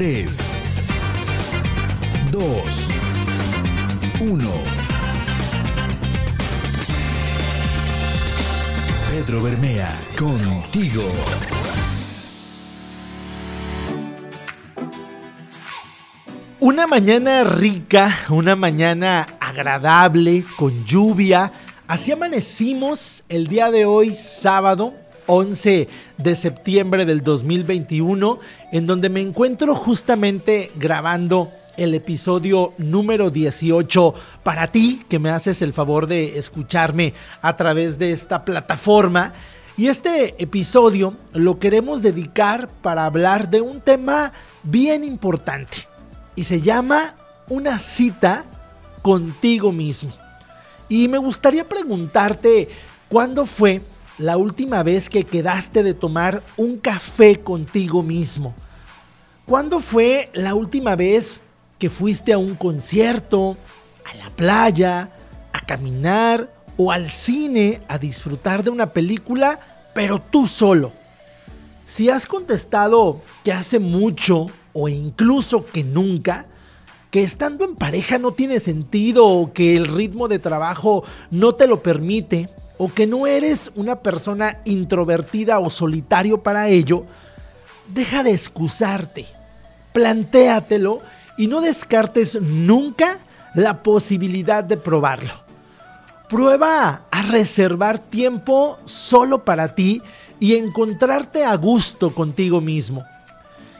[0.00, 0.38] 3,
[2.32, 2.88] 2,
[4.18, 4.50] 1.
[9.10, 11.02] Pedro Bermea, contigo.
[16.60, 21.52] Una mañana rica, una mañana agradable, con lluvia.
[21.86, 24.94] Así amanecimos el día de hoy, sábado
[25.30, 25.88] 11
[26.18, 28.40] de septiembre del 2021,
[28.72, 35.62] en donde me encuentro justamente grabando el episodio número 18 para ti, que me haces
[35.62, 39.32] el favor de escucharme a través de esta plataforma.
[39.76, 44.32] Y este episodio lo queremos dedicar para hablar de un tema
[44.64, 45.86] bien importante
[46.34, 47.14] y se llama
[47.48, 48.46] Una cita
[49.00, 50.10] contigo mismo.
[50.88, 52.68] Y me gustaría preguntarte,
[53.08, 53.80] ¿cuándo fue
[54.20, 58.54] la última vez que quedaste de tomar un café contigo mismo?
[59.46, 61.40] ¿Cuándo fue la última vez
[61.78, 63.56] que fuiste a un concierto,
[64.04, 65.08] a la playa,
[65.54, 69.58] a caminar o al cine a disfrutar de una película,
[69.94, 70.92] pero tú solo?
[71.86, 76.44] Si has contestado que hace mucho o incluso que nunca,
[77.10, 81.66] que estando en pareja no tiene sentido o que el ritmo de trabajo no te
[81.66, 82.50] lo permite
[82.82, 87.04] o que no eres una persona introvertida o solitario para ello,
[87.92, 89.26] deja de excusarte,
[89.92, 91.02] plantéatelo
[91.36, 93.18] y no descartes nunca
[93.54, 95.30] la posibilidad de probarlo.
[96.30, 100.00] Prueba a reservar tiempo solo para ti
[100.38, 103.04] y encontrarte a gusto contigo mismo.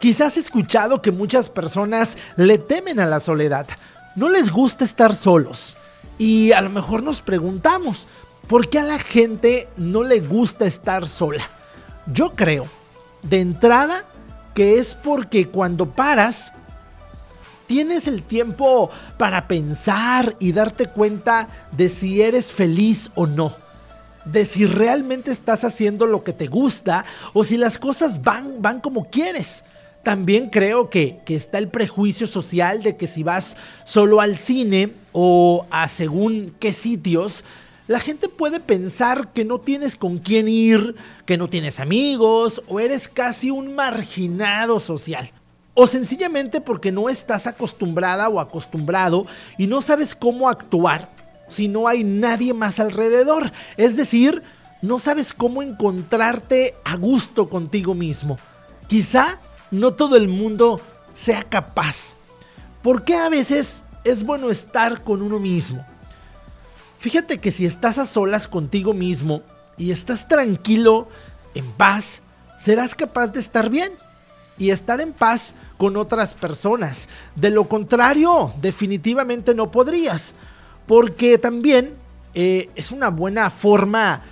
[0.00, 3.66] Quizás has escuchado que muchas personas le temen a la soledad,
[4.14, 5.76] no les gusta estar solos.
[6.18, 8.08] Y a lo mejor nos preguntamos,
[8.46, 11.48] ¿por qué a la gente no le gusta estar sola?
[12.12, 12.68] Yo creo,
[13.22, 14.04] de entrada,
[14.54, 16.52] que es porque cuando paras,
[17.66, 23.54] tienes el tiempo para pensar y darte cuenta de si eres feliz o no.
[24.24, 28.80] De si realmente estás haciendo lo que te gusta o si las cosas van, van
[28.80, 29.62] como quieres.
[30.02, 35.66] También creo que, está el prejuicio social de que si vas solo al cine o
[35.70, 37.44] a según qué sitios,
[37.88, 42.80] la gente puede pensar que no tienes con quién ir, que no tienes amigos o
[42.80, 45.30] eres casi un marginado social.
[45.74, 49.26] O sencillamente porque no estás acostumbrada o acostumbrado
[49.56, 51.10] y no sabes cómo actuar
[51.48, 53.52] si no hay nadie más alrededor.
[53.76, 54.42] Es decir,
[54.82, 58.36] no sabes cómo encontrarte a gusto contigo mismo.
[58.88, 59.38] Quizá
[59.70, 60.80] no todo el mundo
[61.14, 62.14] sea capaz.
[62.82, 65.84] ¿Por qué a veces es bueno estar con uno mismo?
[66.98, 69.42] Fíjate que si estás a solas contigo mismo
[69.76, 71.08] y estás tranquilo,
[71.54, 72.20] en paz,
[72.58, 73.92] serás capaz de estar bien
[74.58, 77.08] y estar en paz con otras personas.
[77.34, 80.34] De lo contrario, definitivamente no podrías.
[80.86, 81.94] Porque también
[82.34, 84.22] eh, es una buena forma,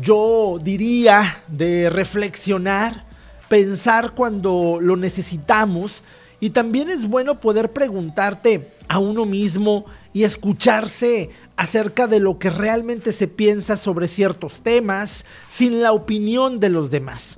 [0.00, 3.10] yo diría, de reflexionar
[3.50, 6.04] pensar cuando lo necesitamos
[6.38, 12.48] y también es bueno poder preguntarte a uno mismo y escucharse acerca de lo que
[12.48, 17.36] realmente se piensa sobre ciertos temas sin la opinión de los demás.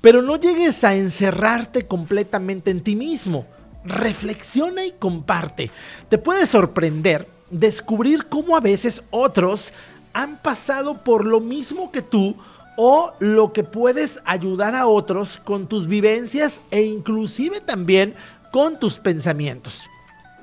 [0.00, 3.46] Pero no llegues a encerrarte completamente en ti mismo.
[3.84, 5.70] Reflexiona y comparte.
[6.08, 9.72] Te puede sorprender descubrir cómo a veces otros
[10.12, 12.34] han pasado por lo mismo que tú
[12.76, 18.12] o lo que puedes ayudar a otros con tus vivencias e inclusive también
[18.50, 19.88] con tus pensamientos.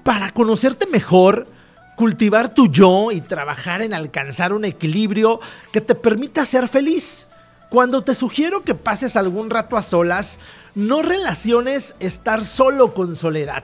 [0.03, 1.47] Para conocerte mejor,
[1.95, 5.39] cultivar tu yo y trabajar en alcanzar un equilibrio
[5.71, 7.27] que te permita ser feliz.
[7.69, 10.39] Cuando te sugiero que pases algún rato a solas,
[10.75, 13.63] no relaciones estar solo con soledad.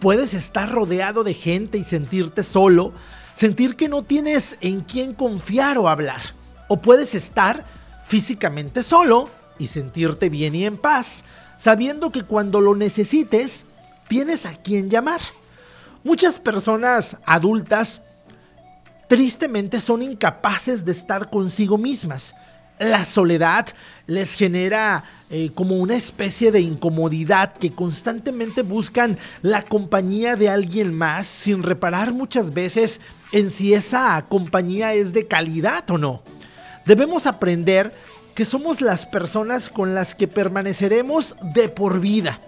[0.00, 2.92] Puedes estar rodeado de gente y sentirte solo,
[3.34, 6.20] sentir que no tienes en quién confiar o hablar.
[6.68, 7.64] O puedes estar
[8.04, 9.28] físicamente solo
[9.58, 11.24] y sentirte bien y en paz,
[11.56, 13.66] sabiendo que cuando lo necesites,
[14.08, 15.20] tienes a quien llamar.
[16.04, 18.02] Muchas personas adultas
[19.08, 22.34] tristemente son incapaces de estar consigo mismas.
[22.78, 23.66] La soledad
[24.06, 30.94] les genera eh, como una especie de incomodidad que constantemente buscan la compañía de alguien
[30.94, 33.00] más sin reparar muchas veces
[33.32, 36.22] en si esa compañía es de calidad o no
[36.84, 37.92] debemos aprender
[38.34, 42.40] que somos las personas con las que permaneceremos de por vida.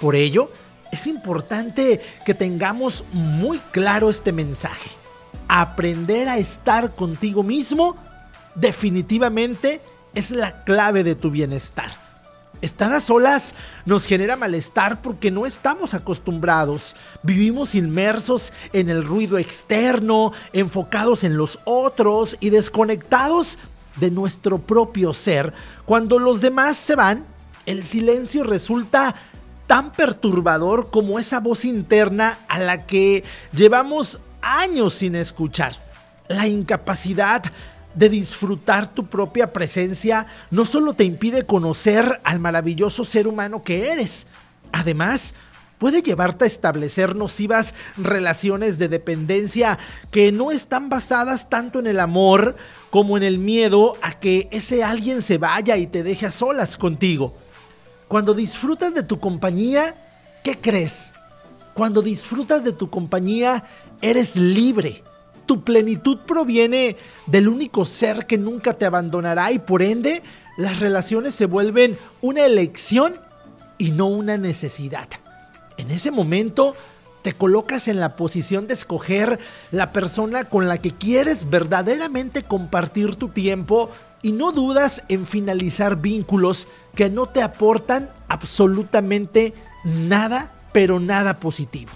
[0.00, 0.50] Por ello,
[0.92, 4.90] es importante que tengamos muy claro este mensaje.
[5.48, 7.96] Aprender a estar contigo mismo
[8.54, 9.80] definitivamente
[10.14, 11.90] es la clave de tu bienestar.
[12.60, 13.54] Estar a solas
[13.86, 16.94] nos genera malestar porque no estamos acostumbrados.
[17.22, 23.58] Vivimos inmersos en el ruido externo, enfocados en los otros y desconectados
[23.96, 25.54] de nuestro propio ser.
[25.86, 27.24] Cuando los demás se van,
[27.66, 29.16] el silencio resulta
[29.72, 33.24] tan perturbador como esa voz interna a la que
[33.54, 35.72] llevamos años sin escuchar.
[36.28, 37.42] La incapacidad
[37.94, 43.90] de disfrutar tu propia presencia no solo te impide conocer al maravilloso ser humano que
[43.90, 44.26] eres,
[44.72, 45.32] además
[45.78, 49.78] puede llevarte a establecer nocivas relaciones de dependencia
[50.10, 52.56] que no están basadas tanto en el amor
[52.90, 56.76] como en el miedo a que ese alguien se vaya y te deje a solas
[56.76, 57.34] contigo.
[58.12, 59.94] Cuando disfrutas de tu compañía,
[60.44, 61.12] ¿qué crees?
[61.72, 63.64] Cuando disfrutas de tu compañía,
[64.02, 65.02] eres libre
[65.46, 70.22] tu plenitud proviene del único ser que nunca te abandonará y por ende
[70.58, 73.14] las relaciones se vuelven una elección
[73.78, 75.08] y no una necesidad.
[75.78, 76.74] En ese momento
[77.22, 79.38] te colocas en la posición de escoger
[79.70, 83.90] la persona con la que quieres verdaderamente compartir tu tiempo
[84.22, 89.52] y no dudas en finalizar vínculos que no te aportan absolutamente
[89.84, 91.90] nada, pero nada positivo.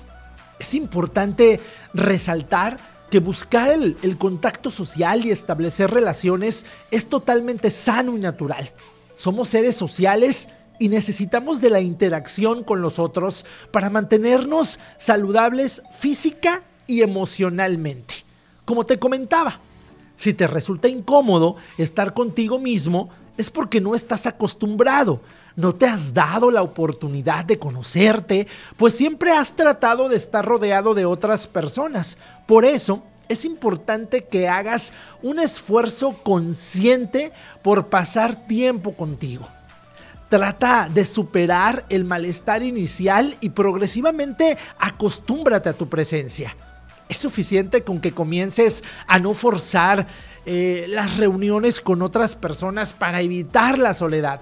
[0.58, 1.60] Es importante
[1.94, 2.78] resaltar
[3.10, 8.70] que buscar el, contacto social y establecer relaciones es totalmente sano y natural.
[9.14, 10.48] Somos seres sociales
[10.78, 18.14] y necesitamos de la interacción con los otros para mantenernos saludables física y emocionalmente.
[18.64, 19.60] Como te comentaba,
[20.16, 25.20] si te resulta incómodo estar contigo mismo, es porque no estás acostumbrado,
[25.56, 28.46] no te has dado la oportunidad de conocerte,
[28.76, 32.16] pues siempre has tratado de estar rodeado de otras personas.
[32.46, 34.92] Por eso, es importante que hagas
[35.22, 37.32] un esfuerzo consciente
[37.62, 39.46] por pasar tiempo contigo.
[40.28, 46.56] Trata de superar el malestar inicial y progresivamente acostúmbrate a tu presencia.
[47.08, 50.06] Es suficiente con que comiences a no forzar
[50.44, 54.40] eh, las reuniones con otras personas para evitar la soledad.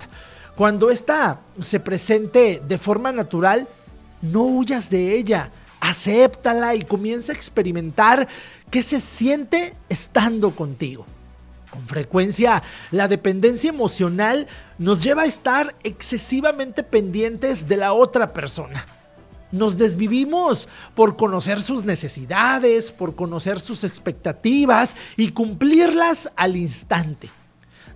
[0.57, 3.67] Cuando esta se presente de forma natural,
[4.23, 5.51] no huyas de ella,
[5.81, 8.29] acéptala y comienza a experimentar
[8.71, 11.07] qué se siente estando contigo.
[11.71, 14.47] Con frecuencia, la dependencia emocional
[14.79, 18.87] nos lleva a estar excesivamente pendientes de la otra persona.
[19.55, 27.31] Nos desvivimos por conocer sus necesidades, por conocer sus expectativas y cumplirlas al instante.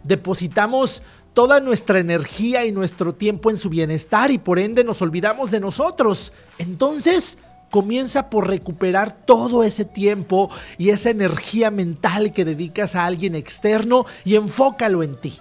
[0.05, 1.03] Depositamos
[1.35, 5.59] toda nuestra energía y nuestro tiempo en su bienestar y por ende nos olvidamos de
[5.59, 6.33] nosotros.
[6.59, 7.39] Entonces,
[7.73, 14.07] comienza por recuperar todo ese tiempo y esa energía mental que dedicas a alguien externo
[14.25, 15.41] y enfócalo en ti.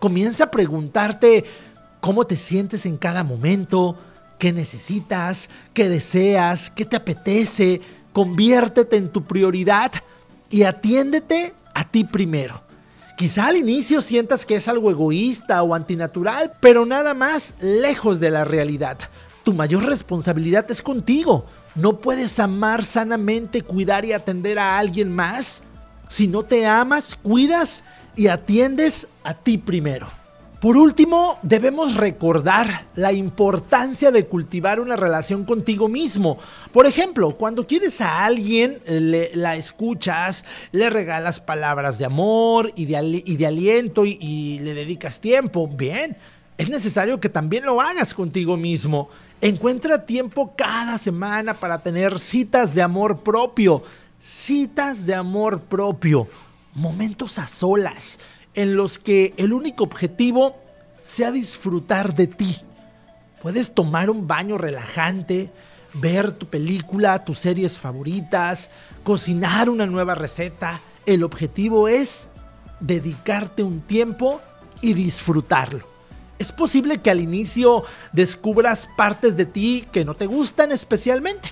[0.00, 1.46] Comienza a preguntarte
[2.00, 3.96] cómo te sientes en cada momento,
[4.38, 7.80] qué necesitas, qué deseas, qué te apetece.
[8.12, 9.92] Conviértete en tu prioridad
[10.50, 12.62] y atiéndete a ti primero.
[13.16, 18.30] Quizá al inicio sientas que es algo egoísta o antinatural, pero nada más lejos de
[18.30, 18.98] la realidad.
[19.42, 21.46] Tu mayor responsabilidad es contigo.
[21.74, 25.62] No puedes amar sanamente, cuidar y atender a alguien más
[26.08, 27.84] si no te amas, cuidas
[28.14, 30.06] y atiendes a ti primero.
[30.66, 36.38] Por último, debemos recordar la importancia de cultivar una relación contigo mismo.
[36.72, 42.96] Por ejemplo, cuando quieres a alguien, la escuchas, le regalas palabras de amor y de,
[43.46, 45.68] aliento y le dedicas tiempo.
[45.68, 46.16] Bien,
[46.58, 49.08] es necesario que también lo hagas contigo mismo.
[49.40, 53.84] Encuentra tiempo cada semana para tener citas de amor propio.
[54.18, 56.26] Citas de amor propio.
[56.74, 58.18] Momentos a solas
[58.56, 60.56] en los que el único objetivo
[61.04, 62.56] sea disfrutar de ti.
[63.42, 65.50] Puedes tomar un baño relajante,
[65.94, 68.70] ver tu película, tus series favoritas,
[69.04, 70.80] cocinar una nueva receta.
[71.04, 72.28] El objetivo es
[72.80, 74.40] dedicarte un tiempo
[74.80, 75.86] y disfrutarlo.
[76.38, 81.50] Es posible que al inicio descubras partes de ti que no te gustan especialmente.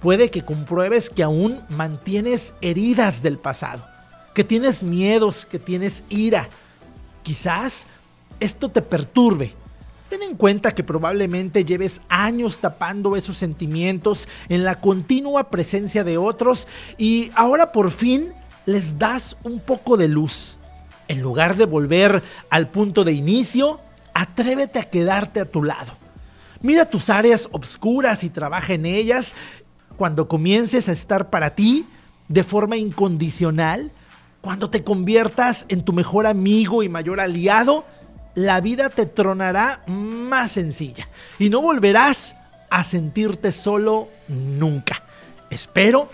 [0.00, 3.95] Puede que compruebes que aún mantienes heridas del pasado
[4.36, 6.50] que tienes miedos, que tienes ira.
[7.22, 7.86] Quizás
[8.38, 9.54] esto te perturbe.
[10.10, 16.18] Ten en cuenta que probablemente lleves años tapando esos sentimientos en la continua presencia de
[16.18, 18.34] otros y ahora por fin
[18.66, 20.58] les das un poco de luz.
[21.08, 23.80] En lugar de volver al punto de inicio,
[24.12, 25.94] atrévete a quedarte a tu lado.
[26.60, 29.34] Mira tus áreas obscuras y trabaja en ellas.
[29.96, 31.86] Cuando comiences a estar para ti
[32.28, 33.92] de forma incondicional,
[34.46, 37.84] cuando te conviertas en tu mejor amigo y mayor aliado,
[38.36, 41.08] la vida te tronará más sencilla
[41.40, 42.36] y no volverás
[42.70, 45.02] a sentirte solo nunca.
[45.50, 46.08] Espero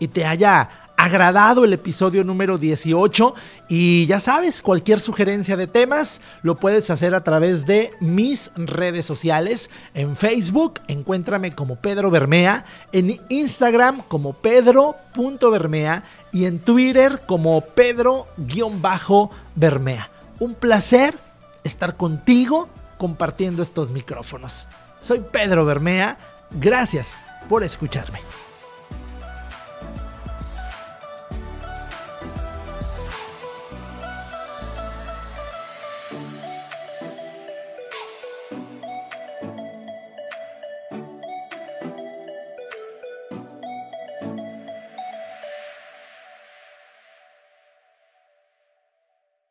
[0.00, 0.68] y te haya
[1.06, 3.34] agradado el episodio número 18
[3.68, 9.06] y ya sabes, cualquier sugerencia de temas lo puedes hacer a través de mis redes
[9.06, 9.70] sociales.
[9.94, 18.10] En Facebook encuéntrame como Pedro Bermea, en Instagram como pedro.bermea y en Twitter como Pedro-Bermea.
[20.40, 21.14] Un placer
[21.64, 24.66] estar contigo compartiendo estos micrófonos.
[25.00, 26.18] Soy Pedro Bermea,
[26.50, 27.16] gracias
[27.48, 28.18] por escucharme.